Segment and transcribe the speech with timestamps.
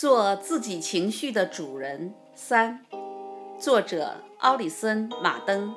[0.00, 2.14] 做自己情绪的主人。
[2.34, 2.86] 三，
[3.58, 5.74] 作者奥里森·马登。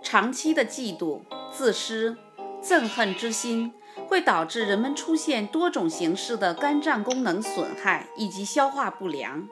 [0.00, 1.20] 长期的嫉妒、
[1.52, 2.16] 自私、
[2.62, 3.74] 憎恨之心
[4.08, 9.46] 会导致人们出现多种形式的肝脏功能损害以及消化不良。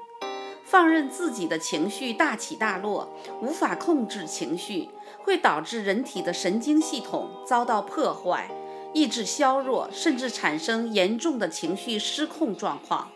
[0.64, 4.88] 放任自己的情绪大起大落，无法控制情绪，
[5.22, 8.50] 会导致人体的神经系统遭到破坏。
[8.94, 13.10] 意志削弱，甚至产生严重的情绪失控状况。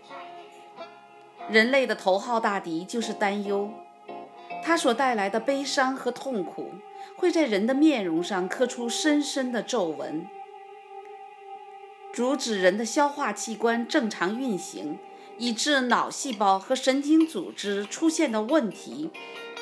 [1.48, 3.70] 人类的头号大敌就是担忧，
[4.62, 6.72] 它所带来的悲伤和痛苦
[7.16, 10.26] 会在人的面容上刻出深深的皱纹，
[12.12, 14.98] 阻止人的消化器官正常运行，
[15.38, 19.10] 以致脑细胞和神经组织出现的问题，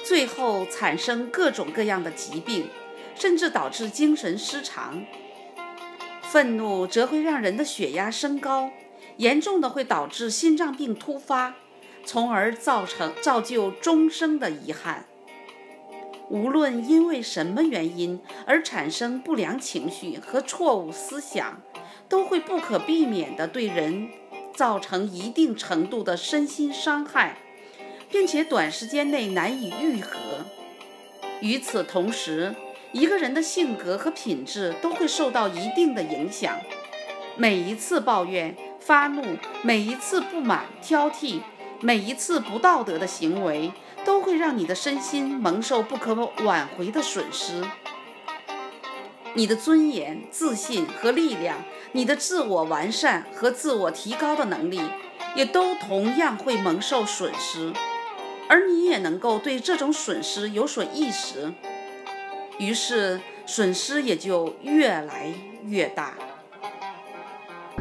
[0.04, 2.68] 最后产生各种各样的疾病，
[3.14, 5.04] 甚至导致精神失常。
[6.30, 8.70] 愤怒则会让人的血压升高，
[9.16, 11.54] 严重的会导致心脏病突发，
[12.04, 15.06] 从而造成造就终生的遗憾。
[16.28, 21.62] 无论因为什么原因而产生不良情绪和错误思想，
[22.10, 24.10] 都会不可避免地对人
[24.54, 27.38] 造成一定程度的身心伤害，
[28.10, 30.18] 并且短时间内难以愈合。
[31.40, 32.54] 与此同时，
[32.92, 36.58] 一个人的性格和品质都会受到一定的影响。
[37.36, 39.22] 每一次抱怨、发怒，
[39.62, 41.40] 每一次不满、挑剔，
[41.80, 43.70] 每一次不道德的行为，
[44.04, 47.62] 都会让你的身心蒙受不可挽回的损失。
[49.34, 51.58] 你的尊严、自信和力量，
[51.92, 54.80] 你的自我完善和自我提高的能力，
[55.36, 57.72] 也都同样会蒙受损失。
[58.48, 61.52] 而你也能够对这种损失有所意识。
[62.58, 65.32] 于是，损失也就越来
[65.64, 66.14] 越大。